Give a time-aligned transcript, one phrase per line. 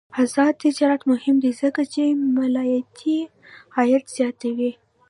[0.21, 2.03] آزاد تجارت مهم دی ځکه چې
[2.35, 3.19] مالیاتي
[3.75, 4.71] عاید زیاتوي.